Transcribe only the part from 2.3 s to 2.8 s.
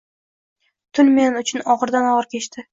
kechdi